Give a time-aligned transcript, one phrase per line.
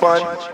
[0.00, 0.49] Fun.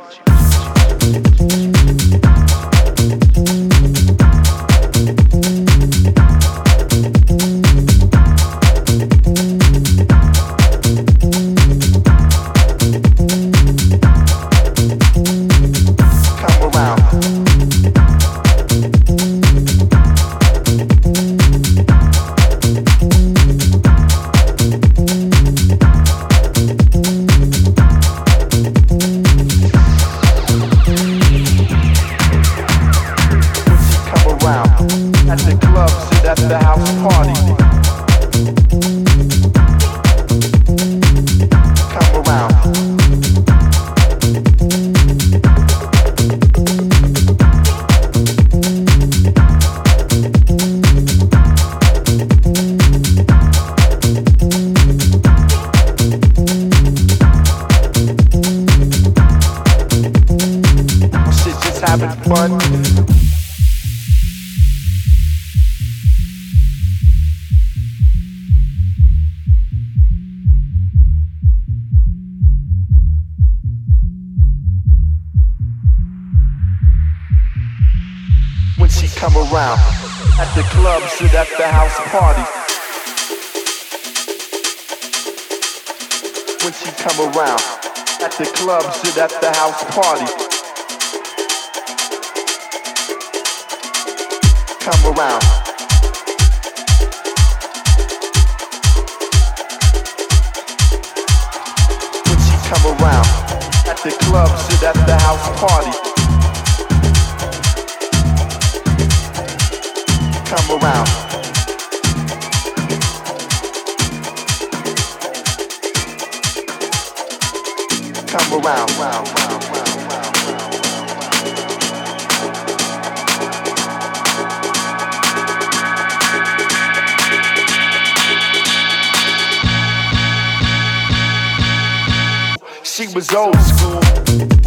[133.16, 134.65] Was old school.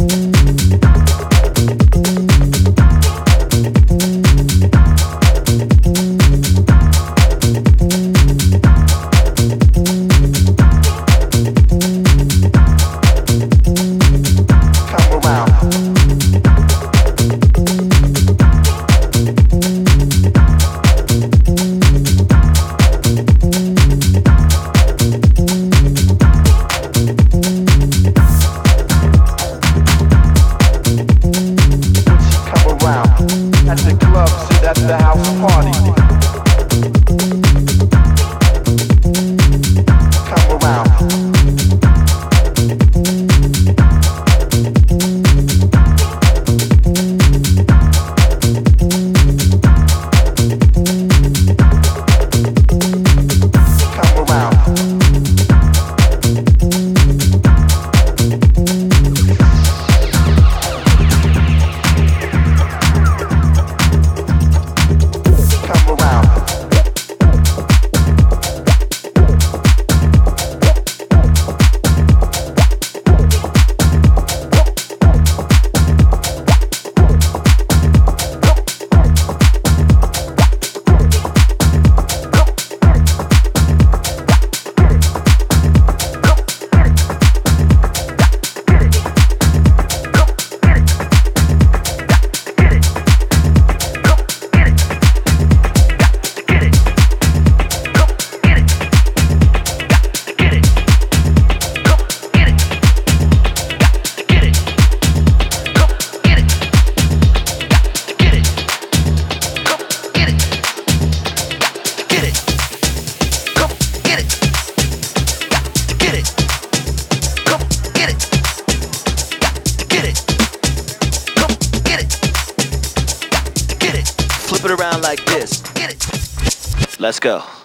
[127.00, 127.59] Let's go.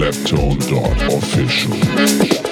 [0.00, 2.49] Claptone.official.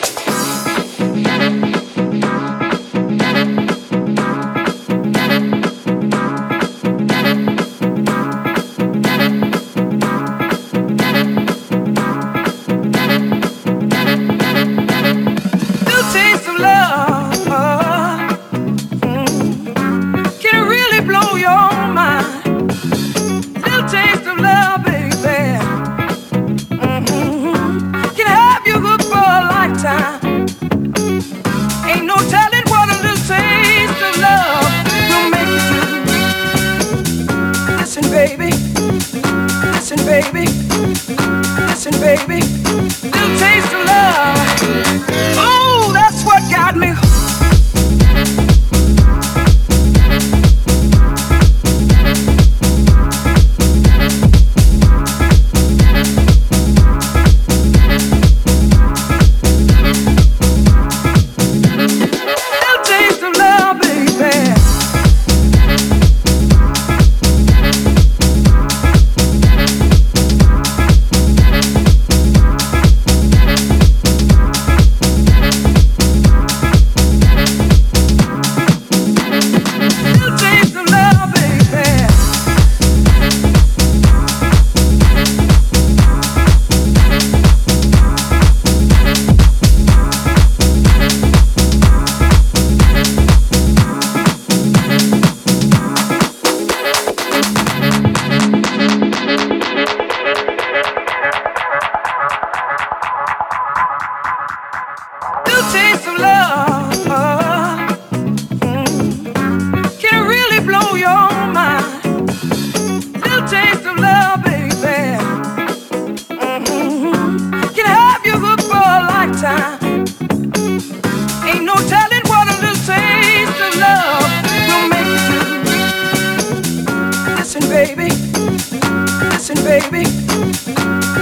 [129.80, 130.04] baby.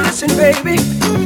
[0.02, 1.25] Listen, baby.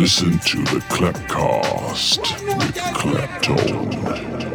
[0.00, 2.22] Listen to the Clapcast
[2.56, 4.49] with Claptone.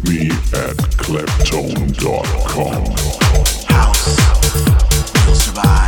[0.00, 2.84] with me at claptone.com.
[3.68, 4.16] House
[5.26, 5.85] will survive.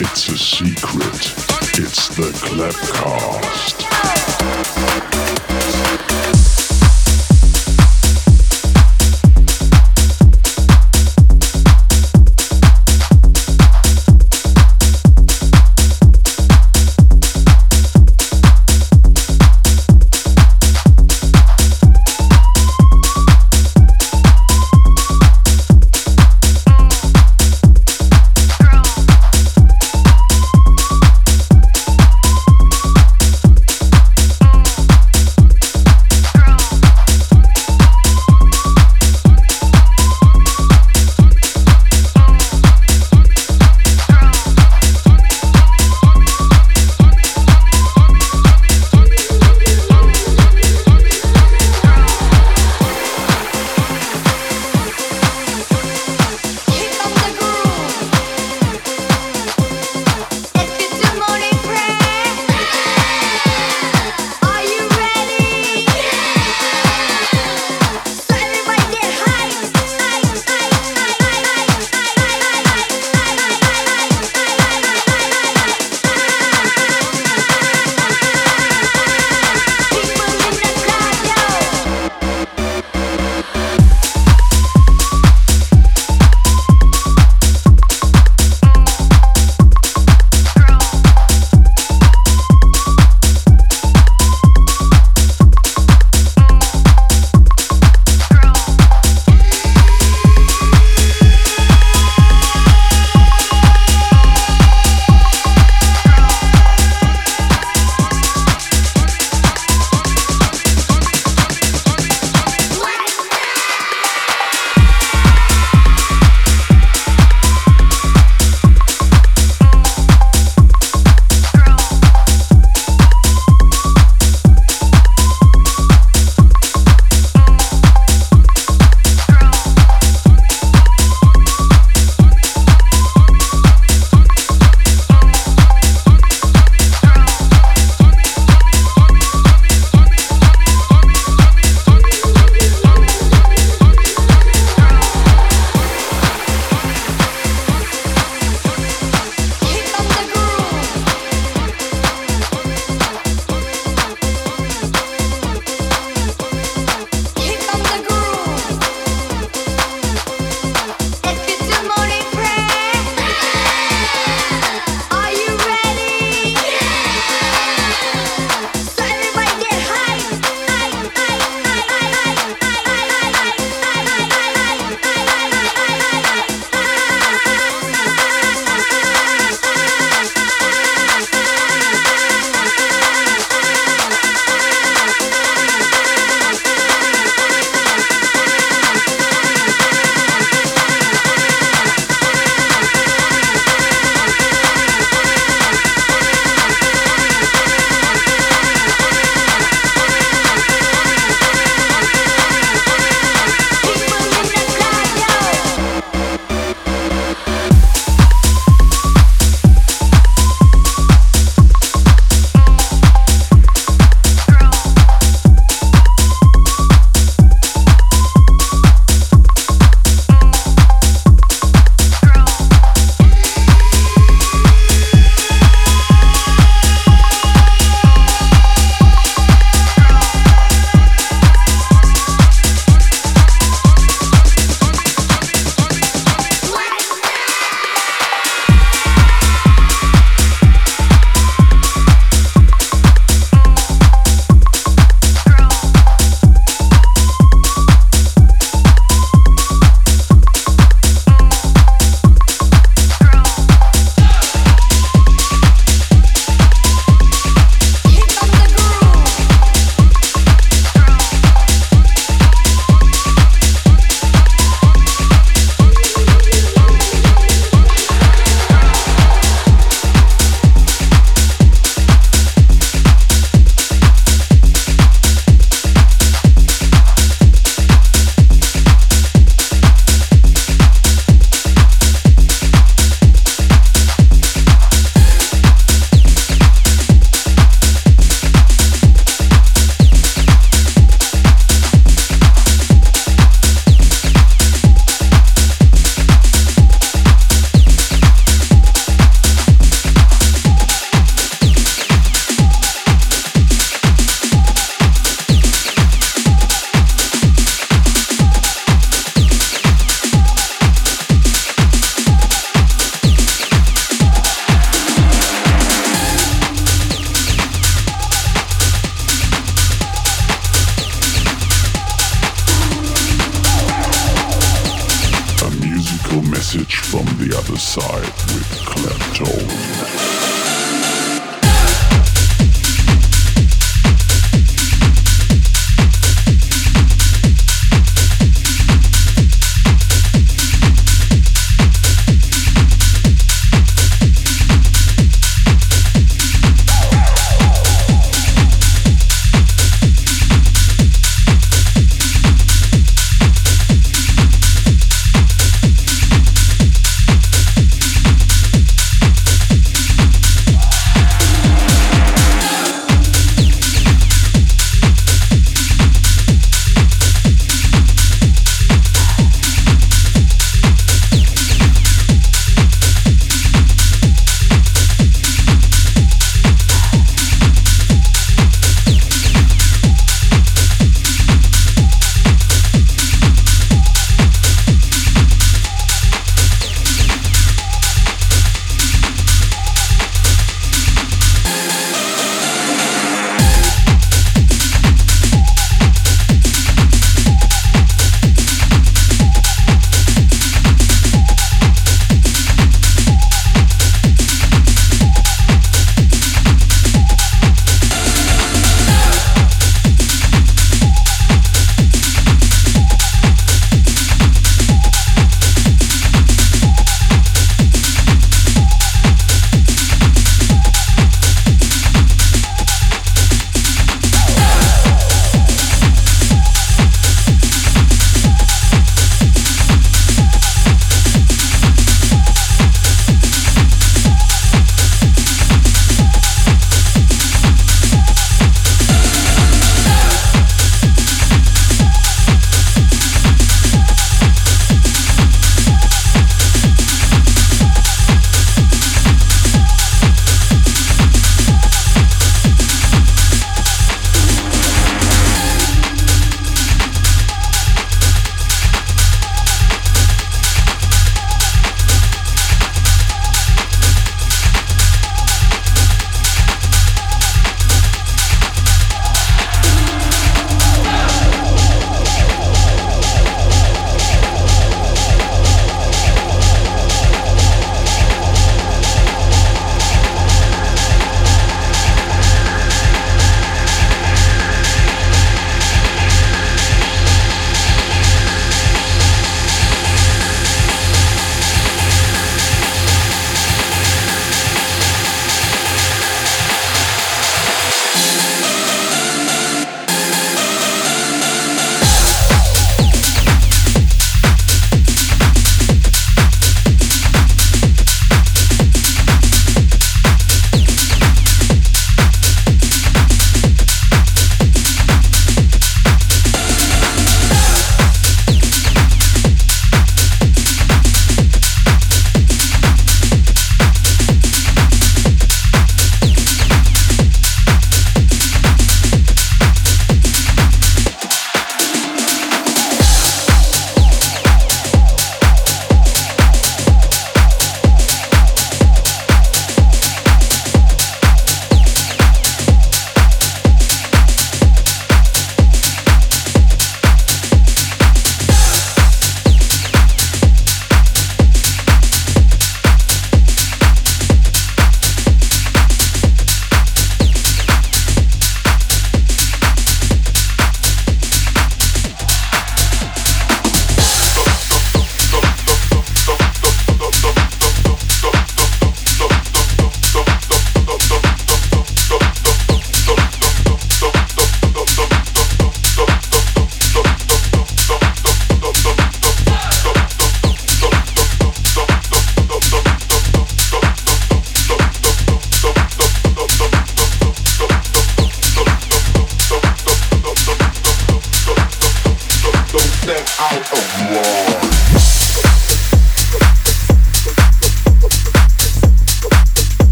[0.00, 1.14] It's a secret.
[1.78, 3.83] It's the Clapcast.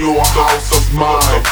[0.00, 1.42] your house is mine.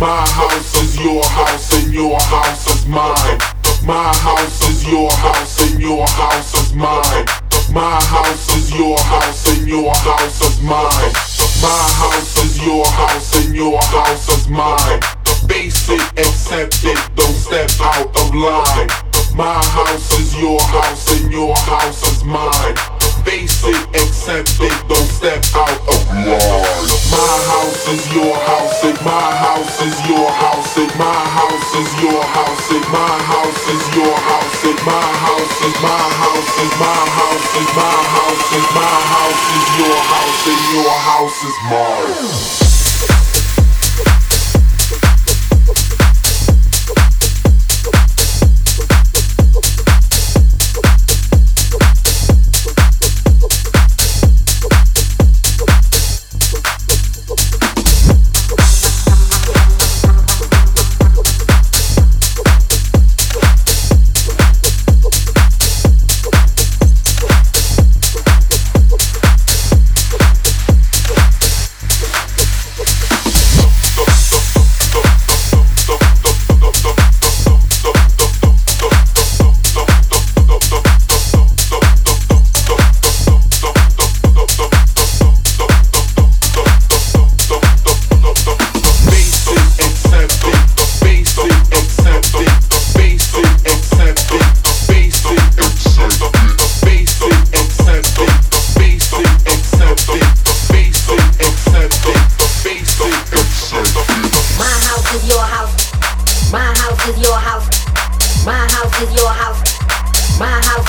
[0.00, 3.38] My house is your house and your house is mine.
[3.84, 7.26] My house is your house and your house is mine.
[7.70, 11.12] My house is your house and your house is mine.
[11.60, 15.00] My house is your house and your house is mine.
[15.46, 18.88] Basic, accepted, don't step out of line.
[19.34, 22.97] My house is your house and your house is mine
[23.28, 26.88] basic, except they don't step out of line.
[27.12, 31.92] My house is your house, and my house is your house, and my house is
[32.00, 36.72] your house, and my house is your house, and my house is my house, is
[36.80, 41.56] my house, is my house, is my house is your house, and your house is
[41.68, 43.27] mine.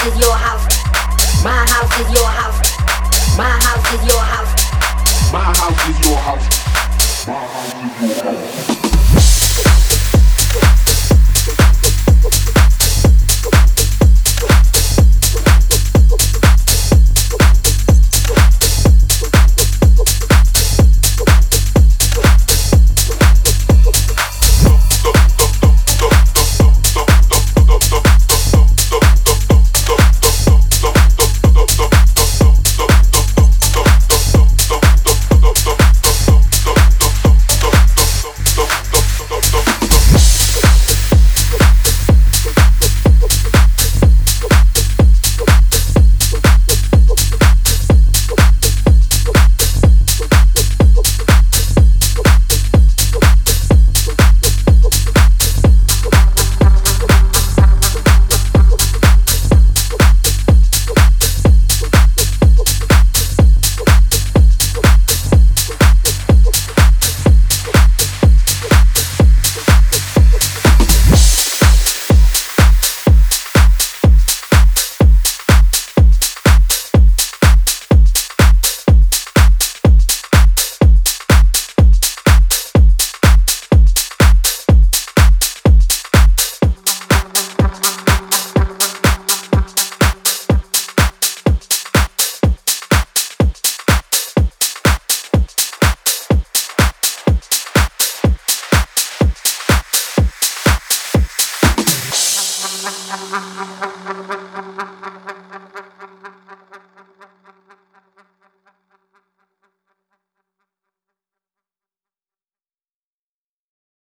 [0.08, 0.66] is your house.
[1.44, 2.78] My house is your house.
[3.38, 4.54] My house is your house.
[5.32, 6.48] My house is your house.
[7.28, 8.28] My house is your
[12.48, 12.59] house.